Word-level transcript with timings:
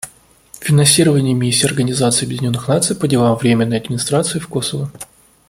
Финансирование 0.61 1.35
Миссии 1.35 1.67
Организации 1.67 2.25
Объединенных 2.25 2.67
Наций 2.67 2.95
по 2.95 3.07
делам 3.07 3.37
временной 3.37 3.77
администрации 3.77 4.39
в 4.39 4.47
Косово. 4.47 4.91